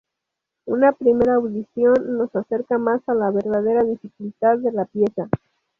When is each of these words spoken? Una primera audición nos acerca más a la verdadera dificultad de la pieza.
Una 0.65 0.93
primera 0.93 1.35
audición 1.35 1.93
nos 2.17 2.35
acerca 2.35 2.79
más 2.79 3.07
a 3.07 3.13
la 3.13 3.29
verdadera 3.29 3.83
dificultad 3.83 4.57
de 4.57 4.71
la 4.71 4.85
pieza. 4.85 5.29